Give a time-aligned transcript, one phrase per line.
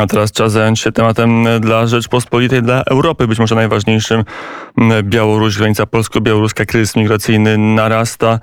[0.00, 4.24] A teraz czas zająć się tematem dla Rzeczpospolitej, dla Europy, być może najważniejszym.
[5.02, 8.40] Białoruś, granica polsko-białoruska, kryzys migracyjny narasta,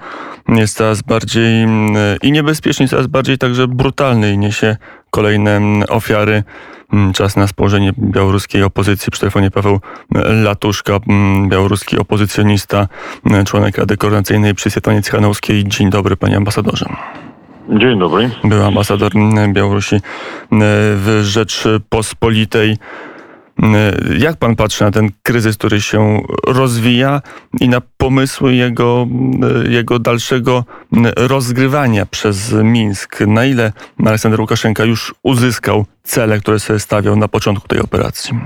[0.47, 1.67] jest coraz bardziej
[2.21, 4.77] i niebezpieczny, coraz bardziej także brutalny i niesie
[5.09, 6.43] kolejne ofiary.
[7.13, 9.11] Czas na spojrzenie białoruskiej opozycji.
[9.11, 9.79] Przy telefonie Paweł
[10.43, 10.99] Latuszka,
[11.47, 12.87] białoruski opozycjonista,
[13.45, 14.69] członek Rady Koordynacyjnej przy
[15.03, 15.63] Cichanowskiej.
[15.67, 16.85] Dzień dobry, panie ambasadorze.
[17.69, 18.29] Dzień dobry.
[18.43, 19.11] Był ambasador
[19.53, 19.95] Białorusi
[20.51, 22.77] w Rzeczpospolitej.
[24.17, 27.21] Jak pan patrzy na ten kryzys, który się rozwija
[27.61, 29.07] i na pomysły jego,
[29.69, 30.65] jego dalszego
[31.15, 33.21] rozgrywania przez Mińsk?
[33.21, 33.73] Na ile
[34.05, 38.39] Aleksander Łukaszenka już uzyskał cele, które sobie stawiał na początku tej operacji?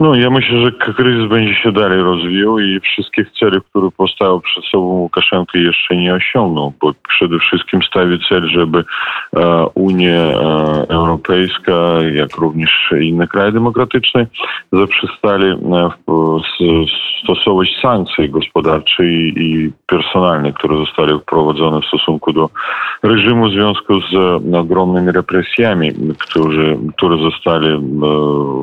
[0.00, 4.64] No, ja myślę, że kryzys będzie się dalej rozwijał i wszystkich celów, które postawił przed
[4.64, 8.84] sobą Łukaszenko jeszcze nie osiągnął, bo przede wszystkim stawi cel, żeby
[9.36, 10.34] e, Unia e,
[10.88, 11.72] Europejska,
[12.12, 14.26] jak również inne kraje demokratyczne
[14.72, 15.90] zaprzestali e,
[17.24, 22.50] stosować sankcje gospodarcze i personalne, które zostały wprowadzone w stosunku do
[23.02, 24.14] reżimu w związku z
[24.54, 27.68] ogromnymi represjami, którzy, które zostali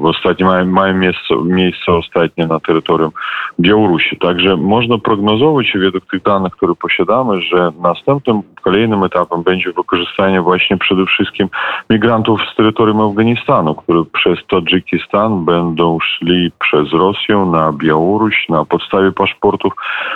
[0.02, 1.02] w ostatnim mają, mają
[1.36, 3.12] miejsce ostatnie na terytorium
[3.60, 4.18] Białorusi.
[4.18, 10.78] Także można prognozować według tych danych, które posiadamy, że następnym kolejnym etapem będzie wykorzystanie właśnie
[10.78, 11.50] przede wszystkim
[11.90, 19.12] migrantów z terytorium Afganistanu, które przez Tadżykistan będą szli przez Rosję na Białoruś na podstawie
[19.12, 19.74] paszportów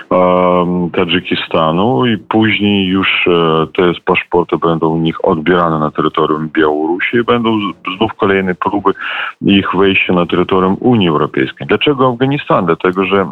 [0.09, 7.17] um, Tadżykistanu i później już e, te paszporty będą u nich odbierane na terytorium Białorusi
[7.17, 7.59] i będą
[7.97, 8.91] znów kolejne próby
[9.41, 11.67] ich wejścia na terytorium Unii Europejskiej.
[11.67, 12.65] Dlaczego Afganistan?
[12.65, 13.27] Dlatego, że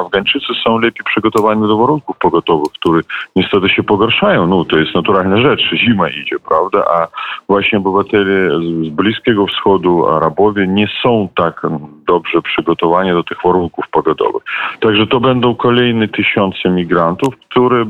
[0.00, 3.00] Afgańczycy są lepiej przygotowani do warunków pogotowych, które
[3.36, 4.46] niestety się pogarszają.
[4.46, 6.84] No, to jest naturalna rzecz, zima idzie, prawda?
[6.84, 7.08] A
[7.48, 11.62] właśnie obywatele z Bliskiego Wschodu, Arabowie nie są tak
[12.06, 14.42] dobrze przygotowani do tych warunków pogodowych.
[14.80, 17.86] Także to będą kolejne tysiące migrantów, które,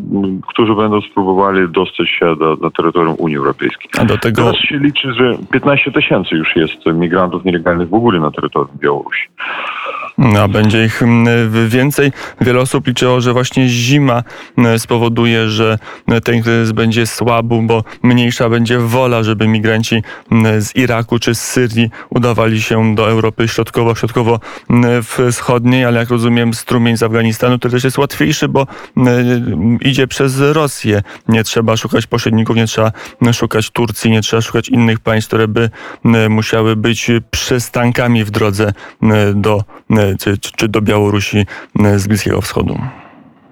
[0.48, 3.90] którzy będą spróbowali dostać się do, do terytorium Unii Europejskiej.
[4.00, 4.42] A do tego...
[4.42, 9.28] Teraz się liczy, że 15 tysięcy już jest migrantów nielegalnych w ogóle na terytorium Białorusi.
[10.18, 12.12] A będzie ich mm, więcej.
[12.40, 14.22] Wiele osób liczyło, że właśnie zima
[14.58, 15.78] mm, spowoduje, że
[16.24, 21.40] ten kryzys będzie słaby, bo mniejsza będzie wola, żeby migranci mm, z Iraku czy z
[21.40, 27.98] Syrii udawali się do Europy środkowo-wschodniej, ale jak rozumiem strumień z Afganistanu to też jest
[27.98, 28.66] łatwiejszy, bo
[29.80, 31.02] idzie przez Rosję.
[31.28, 32.92] Nie trzeba szukać pośredników, nie trzeba
[33.32, 35.70] szukać Turcji, nie trzeba szukać innych państw, które by
[36.28, 38.72] musiały być przystankami w drodze
[39.34, 39.64] do
[40.20, 41.46] czy, czy do Białorusi
[41.96, 42.78] z Bliskiego Wschodu.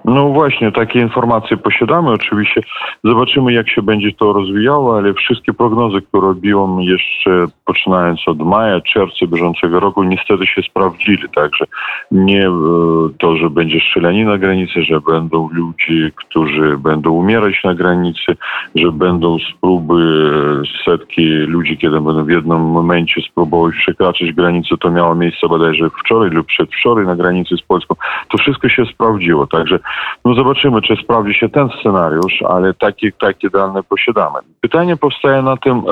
[0.05, 2.11] No właśnie, takie informacje posiadamy.
[2.11, 2.61] Oczywiście
[3.05, 8.81] zobaczymy, jak się będzie to rozwijało, ale wszystkie prognozy, które robiłem jeszcze poczynając od maja,
[8.81, 11.29] czerwca bieżącego roku, niestety się sprawdzili.
[11.35, 11.65] Także
[12.11, 12.53] nie e,
[13.19, 18.37] to, że będzie strzelanie na granicy, że będą ludzie, którzy będą umierać na granicy,
[18.75, 19.95] że będą spróby
[20.63, 24.77] e, setki ludzi, kiedy będą w jednym momencie spróbować przekraczać granicę.
[24.81, 27.95] To miało miejsce bodajże wczoraj lub przedwczoraj na granicy z Polską.
[28.29, 29.47] To wszystko się sprawdziło.
[29.47, 29.79] Także
[30.25, 34.38] no zobaczymy, czy sprawdzi się ten scenariusz, ale takie, takie dane posiadamy.
[34.60, 35.82] Pytanie powstaje na tym,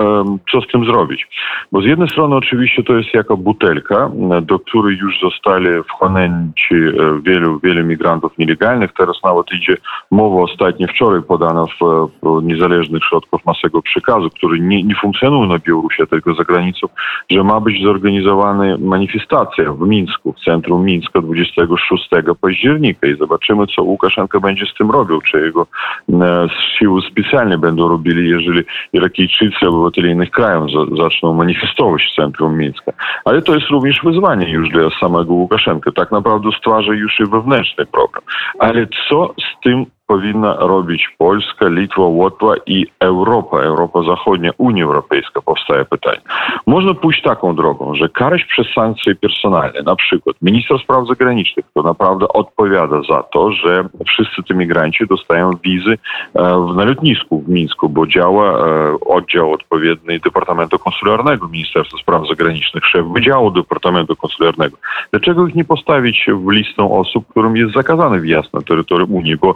[0.52, 1.26] co z tym zrobić.
[1.72, 4.10] Bo z jednej strony oczywiście to jest jako butelka,
[4.42, 8.90] do której już zostali wchłonięci e, wielu, wielu migrantów nielegalnych.
[8.98, 9.76] Teraz nawet idzie
[10.10, 12.10] mowa ostatnio wczoraj podana w,
[12.42, 16.86] niezależnych środkach masowego przekazu, który nie, nie funkcjonuje na Białorusi, tylko za granicą,
[17.30, 22.08] że ma być zorganizowana manifestacja w Mińsku, w centrum Mińska 26
[22.40, 25.66] października i zobaczymy, co Łukaszenka będzie z tym robił, czy jego
[26.12, 28.62] e, siły specjalne będą robili, jeżeli
[28.92, 32.92] Irakijczycy, obywatele innych krajów zaczną manifestować w centrum Mińska.
[33.24, 35.92] Ale to jest również wyzwanie już dla samego Łukaszenka.
[35.92, 38.22] Tak naprawdę stwarza już i wewnętrzny problem.
[38.58, 45.42] Ale co z tym powinna robić Polska, Litwa, Łotwa i Europa, Europa Zachodnia, Unia Europejska,
[45.42, 46.20] powstaje pytanie.
[46.66, 51.82] Można pójść taką drogą, że karać przez sankcje personalne, na przykład minister spraw zagranicznych, to
[51.82, 55.98] naprawdę odpowiada za to, że wszyscy ci migranci dostają wizy
[56.34, 56.42] e,
[56.76, 63.06] na lotnisku w Mińsku, bo działa e, oddział odpowiedni Departamentu Konsularnego Ministerstwa Spraw Zagranicznych, szef
[63.06, 64.76] Wydziału Departamentu Konsularnego.
[65.10, 69.54] Dlaczego ich nie postawić w listę osób, którym jest zakazany wjazd na terytorium Unii, bo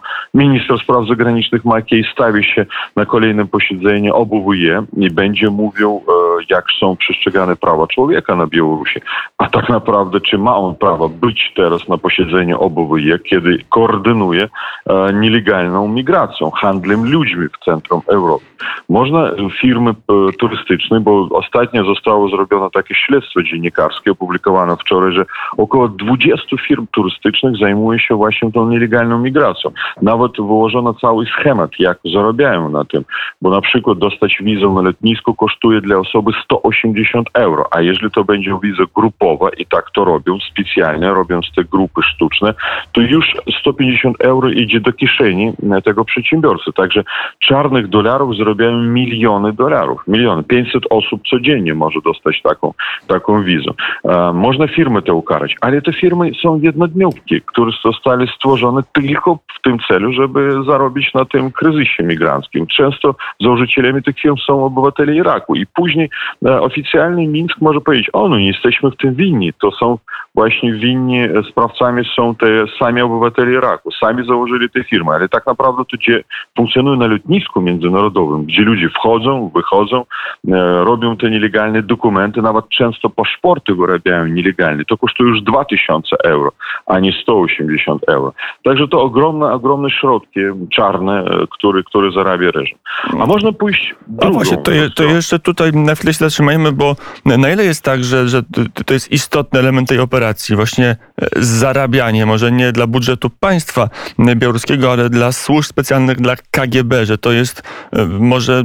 [0.48, 6.64] minister spraw zagranicznych Makiej stawi się na kolejnym posiedzeniu OBWE i będzie mówił, e, jak
[6.80, 9.00] są przestrzegane prawa człowieka na Białorusi.
[9.38, 14.48] A tak naprawdę, czy ma on prawo być teraz na posiedzeniu OBWE, kiedy koordynuje
[14.86, 18.44] e, nielegalną migracją, handlem ludźmi w centrum Europy?
[18.88, 19.30] Można
[19.60, 19.94] firmy e,
[20.40, 25.24] turystyczne, bo ostatnio zostało zrobione takie śledztwo dziennikarskie opublikowane wczoraj, że
[25.56, 29.70] około 20 firm turystycznych zajmuje się właśnie tą nielegalną migracją.
[30.02, 33.04] Nawet wyłożono cały schemat, jak zarabiają na tym,
[33.42, 38.24] bo na przykład dostać wizę na lotnisku kosztuje dla osoby 180 euro, a jeżeli to
[38.24, 42.54] będzie wiza grupowa i tak to robią specjalnie, robiąc te grupy sztuczne,
[42.92, 45.52] to już 150 euro idzie do kieszeni
[45.84, 46.72] tego przedsiębiorcy.
[46.72, 47.04] Także
[47.38, 50.44] czarnych dolarów zarabiają miliony dolarów, miliony.
[50.44, 52.74] 500 osób codziennie może dostać taką,
[53.06, 53.70] taką wizę.
[54.04, 59.62] E, można firmy te ukarać, ale te firmy są jednodniówki, które zostały stworzone tylko w
[59.62, 62.66] tym celu, żeby zarobić na tym kryzysie migranckim.
[62.66, 66.10] Często założycielami tych firm są obywatele Iraku i później
[66.46, 69.98] e, oficjalny Mińsk może powiedzieć, o no nie jesteśmy w tym winni, to są
[70.34, 72.46] właśnie winni, e, sprawcami są te
[72.78, 76.24] sami obywatele Iraku, sami założyli te firmy, ale tak naprawdę to gdzie
[76.56, 80.04] funkcjonuje na lotnisku międzynarodowym, gdzie ludzie wchodzą, wychodzą,
[80.48, 86.52] e, robią te nielegalne dokumenty, nawet często paszporty wyrabiają nielegalnie, to kosztuje już 2000 euro,
[86.86, 88.32] a nie 180 euro.
[88.64, 90.40] Także to ogromne, ogromne środki
[90.70, 92.78] czarne, które, które zarabia reżim.
[93.20, 94.26] A można pójść drugą.
[94.26, 97.84] A właśnie, to, je, to jeszcze tutaj na chwilę się zatrzymajmy, bo na ile jest
[97.84, 98.42] tak, że, że
[98.86, 103.88] to jest istotny element tej operacji, właśnie e, zarabianie, może nie dla budżetu państwa
[104.36, 107.62] białoruskiego, ale dla służb specjalnych, dla KGB, że to jest
[107.92, 108.64] e, może,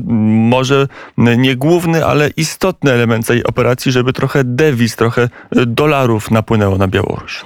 [0.50, 0.88] może
[1.18, 5.30] nie główny, ale istotny element tej operacji, żeby trochę dewiz, trochę e,
[5.66, 7.44] dolarów napłynęło na Białoruś.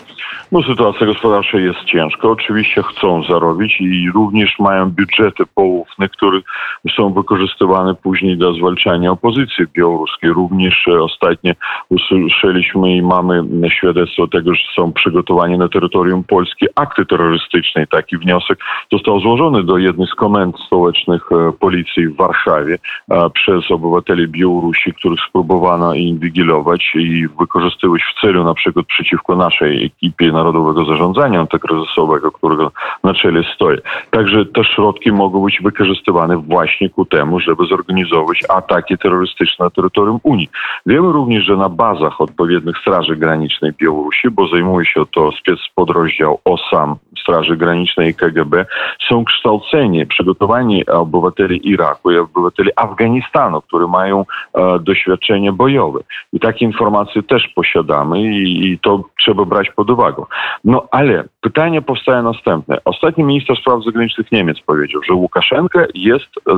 [0.54, 2.28] No sytuacja gospodarcza jest ciężka.
[2.28, 6.40] Oczywiście chcą zarobić i również mają budżety poufne, które
[6.96, 10.30] są wykorzystywane później do zwalczania opozycji białoruskiej.
[10.30, 11.54] Również e, ostatnio
[11.90, 17.88] usłyszeliśmy i mamy świadectwo tego, że są przygotowani na terytorium Polski akty terrorystyczne.
[17.88, 18.60] Taki wniosek
[18.92, 22.78] został złożony do jednej z komend stołecznych e, policji w Warszawie
[23.34, 30.32] przez obywateli Białorusi, których spróbowano inwigilować i wykorzystywać w celu na przykład przeciwko naszej ekipie
[30.44, 32.72] Narodowego Zarządzania Antykryzysowego, którego
[33.04, 33.78] na czele stoi.
[34.12, 40.20] Także te środki mogą być wykorzystywane właśnie ku temu, żeby zorganizować ataki terrorystyczne na terytorium
[40.24, 40.50] Unii.
[40.86, 46.96] Wiemy również, że na bazach odpowiednich Straży Granicznej Białorusi, bo zajmuje się to specpodrozdział OSAM
[47.24, 48.66] Straży Granicznej i KGB,
[49.10, 56.00] są kształceni, przygotowani obywateli Iraku i obywateli Afganistanu, którzy mają e, doświadczenie bojowe.
[56.34, 60.24] I takie informacje też posiadamy i, i to trzeba brać pod uwagę.
[60.64, 62.78] No ale pytanie powstaje następne.
[62.86, 66.54] Ostatni minister spraw zagranicznych Niemiec powiedział, że Łukaszenka jest e,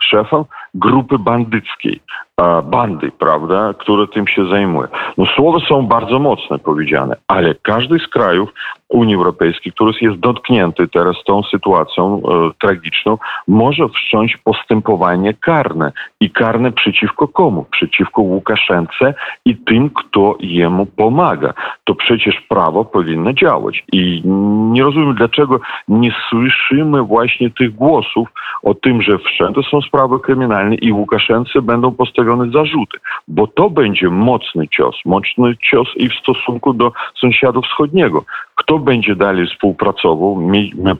[0.00, 0.44] szefem
[0.74, 2.00] grupy bandyckiej,
[2.40, 4.88] e, bandy, prawda, które tym się zajmuje.
[5.18, 8.52] No słowa są bardzo mocne powiedziane, ale każdy z krajów
[8.88, 13.18] Unii Europejskiej, który jest dotknięty teraz tą sytuacją e, tragiczną,
[13.48, 15.92] może wszcząć postępowanie karne.
[16.20, 17.66] I karne przeciwko komu?
[17.70, 19.14] Przeciwko Łukaszence
[19.44, 21.54] i tym, kto jemu pomaga.
[21.84, 23.84] To przecież prawo powinno działać.
[24.24, 28.28] Nie rozumiem, dlaczego nie słyszymy właśnie tych głosów
[28.62, 32.98] o tym, że wszędzie są sprawy kryminalne i Łukaszence będą postawione zarzuty.
[33.28, 34.96] Bo to będzie mocny cios.
[35.04, 38.24] Mocny cios i w stosunku do sąsiadów wschodniego.
[38.56, 40.42] Kto będzie dalej współpracował,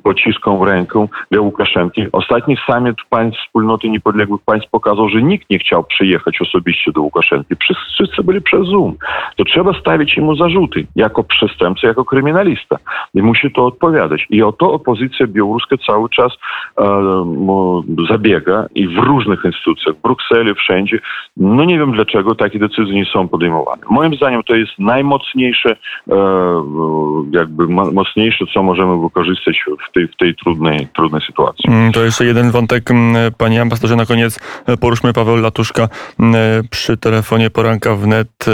[0.02, 2.06] pociską w rękę dla Łukaszenki.
[2.12, 7.54] Ostatni summit państw wspólnoty niepodległych państw pokazał, że nikt nie chciał przyjechać osobiście do Łukaszenki.
[7.94, 8.94] Wszyscy byli przez Zoom.
[9.36, 12.76] To trzeba stawić mu zarzuty jako przestępca, jako kryminalista.
[13.14, 14.26] I musi to odpowiadać.
[14.30, 16.32] I o to opozycja białoruska cały czas
[16.78, 16.84] e,
[18.10, 20.98] zabiega i w różnych instytucjach, w Brukseli, wszędzie.
[21.36, 23.82] No nie wiem dlaczego takie decyzje nie są podejmowane.
[23.90, 25.76] Moim zdaniem to jest najmocniejsze
[26.10, 26.16] e,
[27.46, 31.64] jakby mocniejsze, co możemy wykorzystać w tej, w tej trudnej, trudnej sytuacji.
[31.68, 34.40] Mm, to jeszcze jeden wątek, mm, panie ambasadorze, na koniec
[34.80, 35.88] poruszmy Paweł Latuszka
[36.20, 36.34] mm,
[36.70, 38.44] przy telefonie poranka wnet,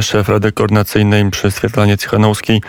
[0.00, 2.60] szef Rady Koordynacyjnej przy Swietlanie Cichanowskiej.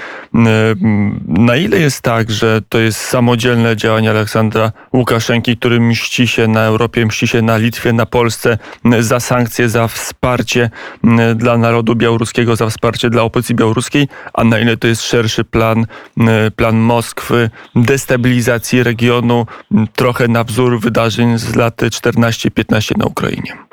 [1.27, 6.63] Na ile jest tak, że to jest samodzielne działanie Aleksandra Łukaszenki, który mści się na
[6.63, 8.57] Europie, mści się na Litwie, na Polsce
[8.99, 10.69] za sankcje, za wsparcie
[11.35, 15.85] dla narodu białoruskiego, za wsparcie dla opozycji białoruskiej, a na ile to jest szerszy plan,
[16.55, 19.45] plan Moskwy, destabilizacji regionu,
[19.95, 23.70] trochę na wzór wydarzeń z lat 14-15 na Ukrainie.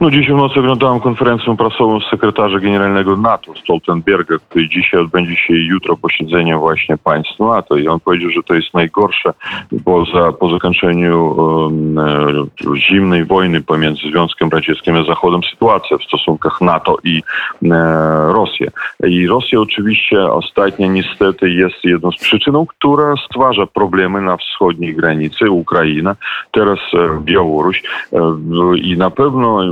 [0.00, 5.54] No dzisiaj w nocy oglądałem konferencję prasową sekretarza generalnego NATO Stoltenberga, który dzisiaj odbędzie się
[5.54, 9.32] jutro posiedzenie właśnie państw NATO i on powiedział, że to jest najgorsze
[9.84, 16.02] po, za, po zakończeniu um, e, zimnej wojny pomiędzy Związkiem Radzieckim a Zachodem sytuacja w
[16.02, 17.22] stosunkach NATO i
[17.64, 17.68] e,
[18.32, 18.66] Rosji.
[19.08, 25.50] I Rosja oczywiście ostatnio niestety jest jedną z przyczyną, która stwarza problemy na wschodniej granicy,
[25.50, 26.16] Ukraina,
[26.50, 28.18] teraz e, Białoruś e,
[28.78, 29.62] i na pewno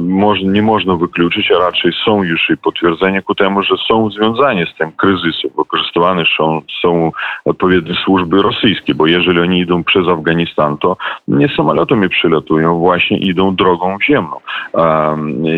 [0.44, 4.75] nie można wykluczyć, a raczej są już i potwierdzenia ku temu, że są związane z
[4.75, 5.50] tym kryzysem.
[5.58, 7.12] Wykorzystywane są, są
[7.44, 10.96] odpowiednie służby rosyjskie, bo jeżeli oni idą przez Afganistan, to
[11.28, 14.37] nie samolotami przylatują, właśnie idą drogą ziemną.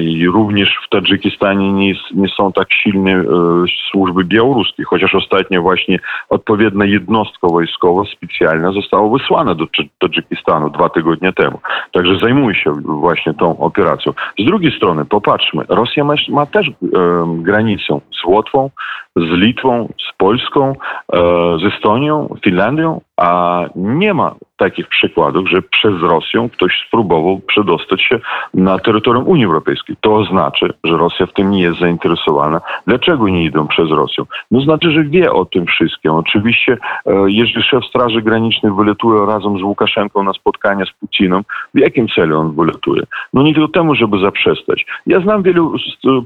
[0.01, 3.25] I również w Tadżykistanie nie, nie są tak silne e,
[3.91, 5.99] służby białoruskie, chociaż ostatnio właśnie
[6.29, 9.67] odpowiednia jednostka wojskowa specjalna została wysłana do
[9.99, 11.61] Tadżykistanu dwa tygodnie temu.
[11.93, 14.13] Także zajmuje się właśnie tą operacją.
[14.39, 16.73] Z drugiej strony, popatrzmy, Rosja ma, ma też e,
[17.39, 18.71] granicę z Łotwą,
[19.19, 20.75] z Litwą, z Polską,
[21.13, 21.19] e,
[21.59, 28.21] z Estonią, Finlandią, a nie ma takich przykładów, że przez Rosję ktoś spróbował przedostać się
[28.55, 29.97] na terytorium Unii Europejskiej.
[30.01, 32.61] To oznacza, że Rosja w tym nie jest zainteresowana.
[32.87, 34.25] Dlaczego nie idą przez Rosję?
[34.51, 36.13] No znaczy, że wie o tym wszystkim.
[36.13, 41.43] Oczywiście, e, jeżeli szef Straży Granicznej wyletuje razem z Łukaszenką na spotkanie z Putinem,
[41.75, 43.03] w jakim celu on wyletuje?
[43.33, 44.87] No nie tylko temu, żeby zaprzestać.
[45.07, 45.75] Ja znam wielu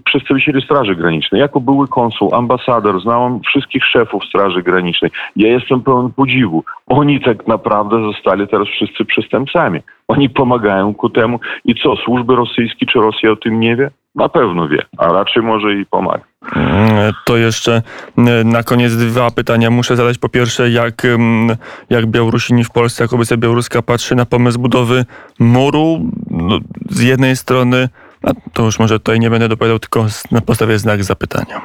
[0.05, 1.41] przedstawicieli Straży Granicznej.
[1.41, 5.11] Jako były konsul, ambasador, znałem wszystkich szefów Straży Granicznej.
[5.37, 6.65] Ja jestem pełen podziwu.
[6.87, 9.81] Oni tak naprawdę zostali teraz wszyscy przestępcami.
[10.09, 11.41] Oni pomagają ku temu.
[11.65, 13.91] I co, służby rosyjskie czy Rosja o tym nie wie?
[14.15, 16.25] Na pewno wie, a raczej może i pomaga.
[16.57, 17.83] Mm, to jeszcze
[18.19, 20.19] mm, na koniec dwa pytania muszę zadać.
[20.19, 21.57] Po pierwsze, jak, mm,
[21.91, 25.05] jak Białorusini w Polsce, jak Komisja Białoruska patrzy na pomysł budowy
[25.39, 26.01] muru?
[26.31, 26.59] No,
[26.91, 27.89] z jednej strony,
[28.53, 31.61] to już może tutaj nie będę dopowiadał, tylko na podstawie znak zapytania.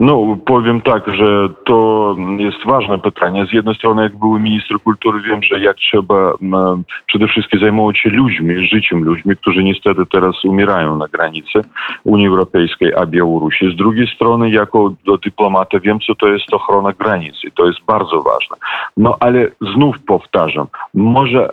[0.00, 3.46] No, powiem tak, że to jest ważne pytanie.
[3.46, 6.32] Z jednej strony, jak były minister kultury, wiem, że jak trzeba
[7.06, 11.60] przede wszystkim zajmować się ludźmi, życiem ludźmi, którzy niestety teraz umierają na granicy
[12.04, 13.72] Unii Europejskiej, a Białorusi.
[13.72, 14.92] Z drugiej strony, jako
[15.24, 17.48] dyplomata wiem, co to jest ochrona granicy.
[17.54, 18.56] To jest bardzo ważne.
[18.96, 21.52] No, ale znów powtarzam, może e,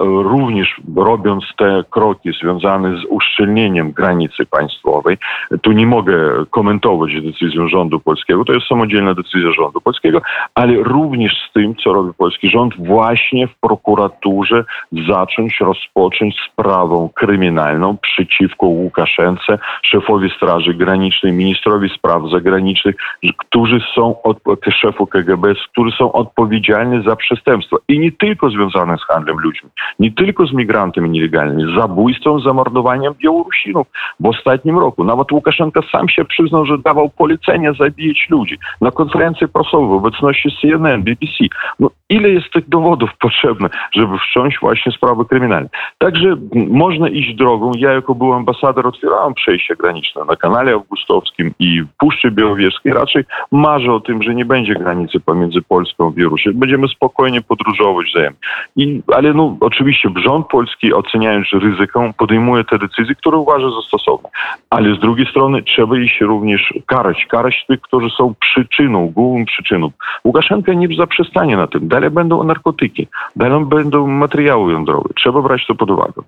[0.00, 5.18] również robiąc te kroki związane z uszczelnieniem granicy państwowej,
[5.62, 7.10] tu nie mogę komentować
[7.52, 8.44] decyzję rządu polskiego.
[8.44, 10.20] To jest samodzielna decyzja rządu polskiego,
[10.54, 14.64] ale również z tym, co robi polski rząd, właśnie w prokuraturze
[15.08, 22.96] zacząć rozpocząć sprawę kryminalną przeciwko Łukaszence, szefowi Straży Granicznej, ministrowi spraw zagranicznych,
[23.36, 24.38] którzy są, od,
[24.70, 27.76] szefu KGB, którzy są odpowiedzialni za przestępstwa.
[27.88, 33.86] I nie tylko związane z handlem ludźmi, nie tylko z migrantami nielegalnymi, zabójstwem, zamordowaniem Białorusinów
[34.20, 35.04] w ostatnim roku.
[35.04, 38.58] Nawet Łukaszenka sam się przyznał, że dawał polecenie nie zabijać ludzi.
[38.80, 41.44] Na konferencji prasowej w obecności CNN, BBC.
[41.80, 45.68] No, ile jest tych dowodów potrzebne, żeby wszcząć właśnie sprawy kryminalne?
[45.98, 46.36] Także
[46.68, 47.72] można iść drogą.
[47.76, 52.92] Ja jako był ambasador otwierałem przejścia graniczne na kanale Augustowskim i w Puszczy Białowieskiej.
[52.92, 56.50] Raczej marzę o tym, że nie będzie granicy pomiędzy Polską a Białorusią.
[56.54, 58.38] Będziemy spokojnie podróżować wzajemnie.
[58.76, 64.28] I, ale no, oczywiście rząd polski oceniając ryzyko podejmuje te decyzje, które uważa za stosowne.
[64.70, 67.26] Ale z drugiej strony trzeba ich również karać.
[67.32, 69.90] Karać tych, którzy są przyczyną, główną przyczyną.
[70.24, 71.88] Łukaszenka nie zaprzestanie na tym.
[71.88, 75.08] Dalej będą narkotyki, dalej będą materiały jądrowe.
[75.16, 76.22] Trzeba brać to pod uwagę.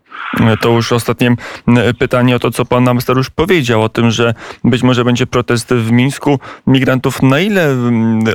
[0.60, 1.36] To już ostatnie
[1.98, 4.34] pytanie o to, co pan minister już powiedział, o tym, że
[4.64, 7.22] być może będzie protest w Mińsku migrantów.
[7.22, 7.68] Na ile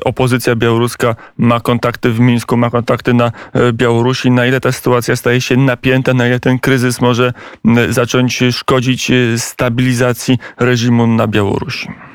[0.06, 4.32] opozycja białoruska ma kontakty w Mińsku, ma kontakty na e, Białorusi?
[4.32, 6.14] Na ile ta sytuacja staje się napięta?
[6.14, 7.34] Na ile ten kryzys może
[7.90, 12.09] zacząć szkodzić e, stabilizacji reżimu na Białorusi?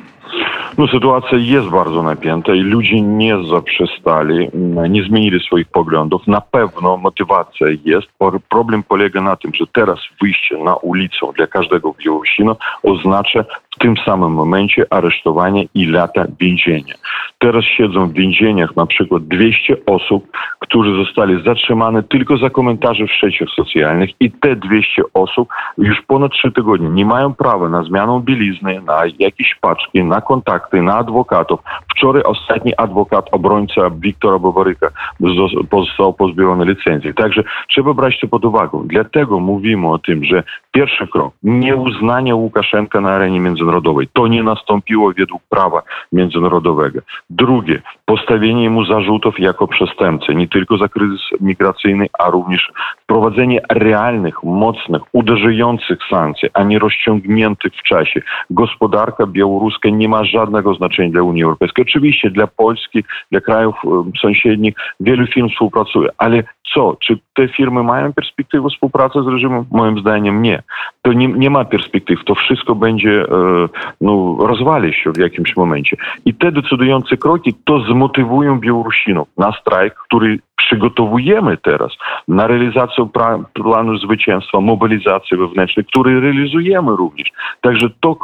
[0.78, 4.50] No, sytuacja jest bardzo napięta i ludzie nie zaprzestali,
[4.88, 6.26] nie zmienili swoich poglądów.
[6.26, 8.07] Na pewno motywacja jest.
[8.49, 13.95] Problem polega na tym, że teraz wyjście na ulicę dla każdego Białorusina oznacza w tym
[14.07, 16.95] samym momencie aresztowanie i lata więzienia.
[17.38, 20.28] Teraz siedzą w więzieniach na przykład 200 osób,
[20.59, 26.33] którzy zostali zatrzymane tylko za komentarze w sieciach socjalnych i te 200 osób już ponad
[26.33, 31.61] 3 tygodnie nie mają prawa na zmianę bielizny, na jakieś paczki, na kontakty, na adwokatów.
[31.90, 34.88] Wczoraj ostatni adwokat, obrońca Wiktora Babaryka
[35.21, 37.14] został pozbawiony licencji.
[37.14, 38.78] Także trzeba brać to pod uwagę.
[38.85, 40.43] Dlatego mówimy o tym, że
[40.75, 44.09] pierwszy krok, nieuznanie Łukaszenka na arenie międzynarodowej.
[44.12, 47.00] To nie nastąpiło według prawa międzynarodowego.
[47.31, 54.43] Drugie, postawienie mu zarzutów jako przestępcy, nie tylko za kryzys migracyjny, a również wprowadzenie realnych,
[54.43, 58.23] mocnych, uderzających sankcji, a nie rozciągniętych w czasie.
[58.50, 61.85] Gospodarka białoruska nie ma żadnego znaczenia dla Unii Europejskiej.
[61.88, 63.75] Oczywiście dla Polski, dla krajów
[64.21, 66.43] sąsiednich wielu firm współpracuje, ale
[66.75, 66.97] co?
[67.00, 69.64] Czy te firmy mają perspektywę współpracy z reżimem?
[69.71, 70.62] Moim zdaniem nie.
[71.02, 72.25] To nie, nie ma perspektyw.
[72.25, 73.68] To wszystko będzie, e,
[74.00, 75.97] no, rozwali się w jakimś momencie.
[76.25, 81.92] I te decydujące kroki to zmotywują Białorusinów na strajk, który przygotowujemy teraz
[82.28, 83.09] na realizację
[83.52, 87.28] planu zwycięstwa, mobilizacji wewnętrznej, który realizujemy również.
[87.61, 88.16] Także to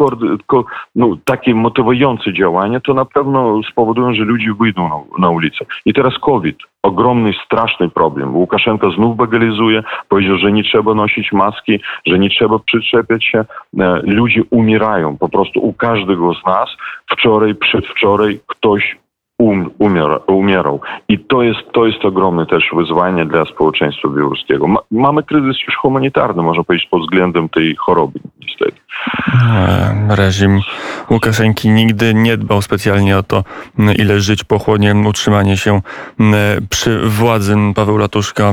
[0.94, 5.64] no, takie motywujące działania to na pewno spowodują, że ludzie wyjdą na, na ulicę.
[5.86, 6.56] I teraz COVID.
[6.82, 8.36] Ogromny, straszny problem.
[8.36, 13.38] Łukaszenko znów bagalizuje, powiedział, że nie trzeba nosić maski, że nie trzeba przyczepiać się.
[13.38, 16.68] E, ludzie umierają po prostu u każdego z nas.
[17.10, 18.96] Wczoraj, przedwczoraj ktoś
[19.40, 20.80] um, umiera, umierał.
[21.08, 24.66] I to jest, to jest ogromne też wyzwanie dla społeczeństwa białoruskiego.
[24.66, 28.76] Ma, mamy kryzys już humanitarny, można powiedzieć, pod względem tej choroby, niestety.
[29.52, 30.60] E, reżim
[31.10, 33.44] Łukaszenki nigdy nie dbał specjalnie o to,
[33.98, 35.80] ile żyć pochłonie utrzymanie się
[36.70, 37.56] przy władzy.
[37.74, 38.52] Paweł Latuszka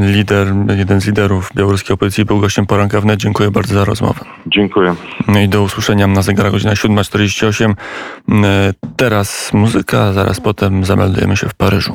[0.00, 3.20] lider, jeden z liderów białoruskiej opozycji był gościem poranka wnet.
[3.20, 4.20] Dziękuję bardzo za rozmowę.
[4.46, 4.94] Dziękuję.
[5.28, 7.74] No I do usłyszenia na zegarach godzina 7.48.
[8.96, 11.94] Teraz muzyka, zaraz potem zameldujemy się w Paryżu.